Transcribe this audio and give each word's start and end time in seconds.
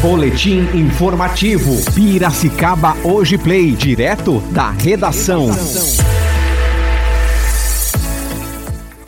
Boletim 0.00 0.60
informativo. 0.74 1.74
Piracicaba 1.92 2.96
Hoje 3.02 3.36
Play, 3.36 3.72
direto 3.72 4.38
da 4.52 4.70
redação. 4.70 5.50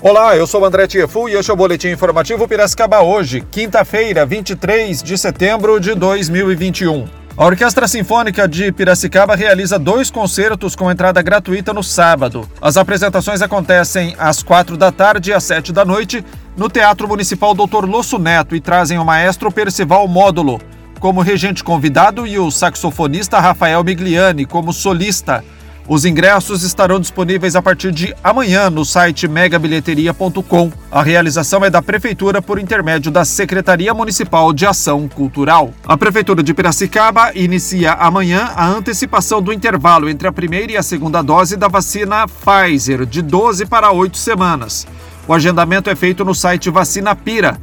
Olá, 0.02 0.36
eu 0.36 0.48
sou 0.48 0.62
o 0.62 0.64
André 0.64 0.88
Tiefu 0.88 1.28
e 1.28 1.34
este 1.34 1.48
é 1.48 1.54
o 1.54 1.56
Boletim 1.56 1.90
Informativo 1.90 2.48
Piracicaba 2.48 3.02
hoje, 3.02 3.40
quinta-feira, 3.52 4.26
23 4.26 5.00
de 5.00 5.16
setembro 5.16 5.78
de 5.78 5.94
2021. 5.94 7.06
A 7.36 7.46
Orquestra 7.46 7.86
Sinfônica 7.86 8.48
de 8.48 8.72
Piracicaba 8.72 9.36
realiza 9.36 9.78
dois 9.78 10.10
concertos 10.10 10.74
com 10.74 10.90
entrada 10.90 11.22
gratuita 11.22 11.72
no 11.72 11.84
sábado. 11.84 12.48
As 12.60 12.76
apresentações 12.76 13.40
acontecem 13.40 14.16
às 14.18 14.42
quatro 14.42 14.76
da 14.76 14.90
tarde 14.90 15.30
e 15.30 15.32
às 15.32 15.44
sete 15.44 15.72
da 15.72 15.84
noite 15.84 16.24
no 16.56 16.68
Teatro 16.68 17.06
Municipal 17.06 17.54
Dr. 17.54 17.84
Losso 17.84 18.18
Neto 18.18 18.56
e 18.56 18.60
trazem 18.60 18.98
o 18.98 19.04
maestro 19.04 19.52
Percival 19.52 20.08
Módulo 20.08 20.60
como 21.00 21.22
regente 21.22 21.64
convidado 21.64 22.26
e 22.26 22.38
o 22.38 22.50
saxofonista 22.50 23.40
Rafael 23.40 23.82
Migliani 23.82 24.44
como 24.44 24.72
solista. 24.72 25.42
Os 25.88 26.04
ingressos 26.04 26.62
estarão 26.62 27.00
disponíveis 27.00 27.56
a 27.56 27.62
partir 27.62 27.90
de 27.90 28.14
amanhã 28.22 28.70
no 28.70 28.84
site 28.84 29.26
megabilheteria.com. 29.26 30.70
A 30.88 31.02
realização 31.02 31.64
é 31.64 31.70
da 31.70 31.82
Prefeitura 31.82 32.40
por 32.40 32.60
intermédio 32.60 33.10
da 33.10 33.24
Secretaria 33.24 33.92
Municipal 33.92 34.52
de 34.52 34.64
Ação 34.64 35.08
Cultural. 35.08 35.72
A 35.84 35.96
Prefeitura 35.96 36.44
de 36.44 36.54
Piracicaba 36.54 37.32
inicia 37.34 37.94
amanhã 37.94 38.52
a 38.54 38.68
antecipação 38.68 39.42
do 39.42 39.52
intervalo 39.52 40.08
entre 40.08 40.28
a 40.28 40.32
primeira 40.32 40.70
e 40.70 40.76
a 40.76 40.82
segunda 40.82 41.22
dose 41.22 41.56
da 41.56 41.66
vacina 41.66 42.26
Pfizer, 42.28 43.04
de 43.04 43.20
12 43.20 43.66
para 43.66 43.90
8 43.90 44.16
semanas. 44.16 44.86
O 45.26 45.34
agendamento 45.34 45.90
é 45.90 45.96
feito 45.96 46.24
no 46.24 46.36
site 46.36 46.70
Vacina 46.70 47.16
Pira 47.16 47.58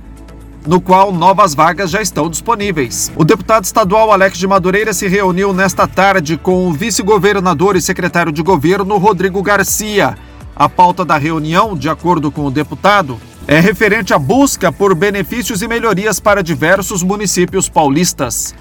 no 0.68 0.82
qual 0.82 1.12
novas 1.12 1.56
vagas 1.56 1.90
já 1.90 2.02
estão 2.02 2.30
disponíveis. 2.30 3.12
O 3.16 3.24
deputado 3.24 3.64
estadual 3.64 4.12
Alex 4.12 4.38
de 4.38 4.46
Madureira 4.46 4.94
se 4.94 5.08
reuniu 5.08 5.54
nesta 5.54 5.88
tarde 5.88 6.38
com 6.38 6.68
o 6.68 6.74
vice-governador 6.74 7.76
e 7.76 7.82
secretário 7.82 8.32
de 8.32 8.44
governo 8.44 8.98
Rodrigo 8.98 9.42
Garcia. 9.42 10.18
A 10.56 10.68
pauta 10.68 11.06
da 11.06 11.18
reunião, 11.18 11.76
de 11.76 11.90
acordo 11.90 12.32
com 12.32 12.46
o 12.46 12.52
deputado, 12.52 13.18
é 13.48 13.60
referente 13.60 14.14
à 14.14 14.20
busca 14.20 14.72
por 14.72 14.94
benefícios 14.94 15.62
e 15.62 15.68
melhorias 15.68 16.20
para 16.20 16.44
diversos 16.44 17.02
municípios 17.02 17.70
paulistas. 17.70 18.54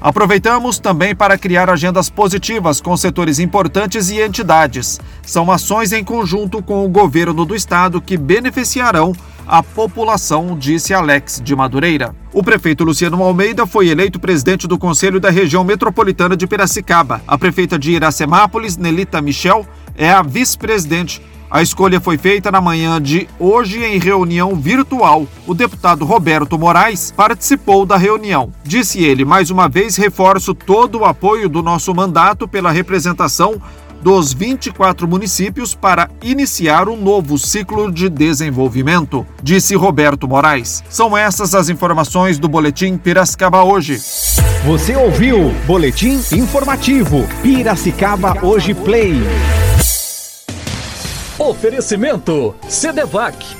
Aproveitamos 0.00 0.78
também 0.78 1.14
para 1.14 1.36
criar 1.36 1.68
agendas 1.68 2.08
positivas 2.08 2.80
com 2.80 2.96
setores 2.96 3.38
importantes 3.38 4.08
e 4.08 4.18
entidades. 4.18 4.98
São 5.22 5.52
ações 5.52 5.92
em 5.92 6.02
conjunto 6.02 6.62
com 6.62 6.86
o 6.86 6.88
governo 6.88 7.44
do 7.44 7.54
estado 7.54 8.00
que 8.00 8.16
beneficiarão 8.16 9.12
a 9.46 9.62
população, 9.62 10.56
disse 10.56 10.94
Alex 10.94 11.40
de 11.42 11.54
Madureira. 11.56 12.14
O 12.32 12.42
prefeito 12.42 12.84
Luciano 12.84 13.22
Almeida 13.22 13.66
foi 13.66 13.88
eleito 13.88 14.20
presidente 14.20 14.68
do 14.68 14.78
Conselho 14.78 15.18
da 15.18 15.30
Região 15.30 15.64
Metropolitana 15.64 16.36
de 16.36 16.46
Piracicaba. 16.46 17.20
A 17.26 17.36
prefeita 17.36 17.78
de 17.78 17.92
Iracemápolis, 17.92 18.76
Nelita 18.76 19.20
Michel, 19.20 19.66
é 19.96 20.10
a 20.10 20.22
vice-presidente. 20.22 21.20
A 21.50 21.60
escolha 21.62 22.00
foi 22.00 22.16
feita 22.16 22.52
na 22.52 22.60
manhã 22.60 23.02
de 23.02 23.26
hoje 23.36 23.82
em 23.82 23.98
reunião 23.98 24.54
virtual. 24.54 25.26
O 25.48 25.52
deputado 25.52 26.04
Roberto 26.04 26.56
Moraes 26.56 27.10
participou 27.10 27.84
da 27.84 27.96
reunião. 27.96 28.52
Disse 28.62 29.02
ele: 29.02 29.24
mais 29.24 29.50
uma 29.50 29.68
vez 29.68 29.96
reforço 29.96 30.54
todo 30.54 31.00
o 31.00 31.04
apoio 31.04 31.48
do 31.48 31.60
nosso 31.60 31.92
mandato 31.92 32.46
pela 32.46 32.70
representação 32.70 33.60
dos 34.02 34.32
24 34.32 35.06
municípios 35.06 35.74
para 35.74 36.10
iniciar 36.22 36.88
um 36.88 36.96
novo 36.96 37.38
ciclo 37.38 37.92
de 37.92 38.08
desenvolvimento, 38.08 39.26
disse 39.42 39.74
Roberto 39.74 40.26
Moraes. 40.26 40.82
São 40.88 41.16
essas 41.16 41.54
as 41.54 41.68
informações 41.68 42.38
do 42.38 42.48
Boletim 42.48 42.96
Piracicaba 42.96 43.62
hoje. 43.62 44.00
Você 44.64 44.94
ouviu 44.94 45.54
Boletim 45.66 46.20
Informativo 46.32 47.26
Piracicaba 47.42 48.44
Hoje 48.44 48.74
Play. 48.74 49.14
Oferecimento 51.38 52.54
Cedevac 52.68 53.59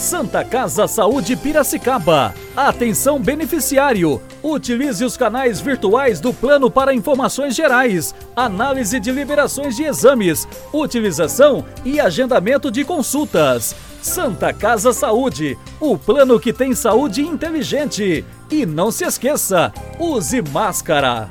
Santa 0.00 0.42
Casa 0.42 0.88
Saúde 0.88 1.36
Piracicaba. 1.36 2.34
Atenção 2.56 3.20
beneficiário. 3.20 4.18
Utilize 4.42 5.04
os 5.04 5.14
canais 5.14 5.60
virtuais 5.60 6.20
do 6.20 6.32
plano 6.32 6.70
para 6.70 6.94
informações 6.94 7.54
gerais, 7.54 8.14
análise 8.34 8.98
de 8.98 9.12
liberações 9.12 9.76
de 9.76 9.82
exames, 9.82 10.48
utilização 10.72 11.66
e 11.84 12.00
agendamento 12.00 12.70
de 12.70 12.82
consultas. 12.82 13.76
Santa 14.00 14.54
Casa 14.54 14.94
Saúde, 14.94 15.58
o 15.78 15.98
plano 15.98 16.40
que 16.40 16.50
tem 16.50 16.74
saúde 16.74 17.20
inteligente. 17.20 18.24
E 18.50 18.64
não 18.64 18.90
se 18.90 19.04
esqueça, 19.04 19.70
use 19.98 20.40
máscara. 20.40 21.28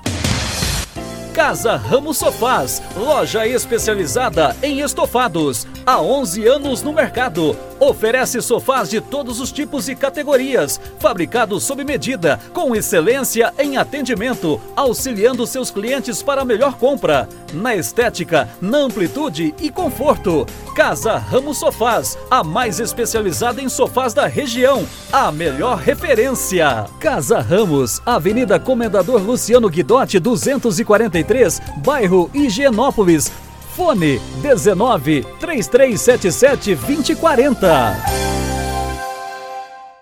Casa 1.34 1.76
Ramos 1.76 2.18
Sofás, 2.18 2.84
loja 2.96 3.48
especializada 3.48 4.56
em 4.62 4.82
estofados. 4.82 5.66
Há 5.88 6.00
11 6.00 6.46
anos 6.48 6.84
no 6.84 6.94
mercado 6.94 7.58
Oferece 7.80 8.42
sofás 8.42 8.90
de 8.90 9.00
todos 9.00 9.40
os 9.40 9.52
tipos 9.52 9.88
e 9.88 9.96
categorias, 9.96 10.80
fabricados 11.00 11.64
sob 11.64 11.84
medida, 11.86 12.38
com 12.54 12.76
excelência 12.76 13.54
em 13.58 13.78
atendimento, 13.78 14.60
auxiliando 14.76 15.48
seus 15.48 15.72
clientes 15.72 16.22
para 16.22 16.42
a 16.42 16.46
melhor 16.46 16.74
compra. 16.74 17.30
Na 17.54 17.74
estética, 17.76 18.50
na 18.62 18.80
amplitude 18.80 19.56
e 19.62 19.70
conforto. 19.70 20.46
Casa 20.76 21.18
Ramos 21.18 21.58
Sofás, 21.58 22.18
a 22.30 22.44
mais 22.44 22.80
especializada 22.80 23.62
em 23.62 23.70
sofás 23.70 24.14
da 24.14 24.28
região, 24.28 24.86
a 25.12 25.32
melhor 25.32 25.78
referência. 25.78 26.86
Casa 27.00 27.40
Ramos, 27.40 28.02
Avenida 28.06 28.60
Comendador 28.60 29.22
Luciano 29.22 29.70
Guidotti, 29.70 30.20
243, 30.20 31.62
bairro 31.78 32.30
Higienópolis. 32.34 33.32
Fone 33.80 34.20
19 34.42 35.24
3377 35.40 36.76
2040. 36.76 38.29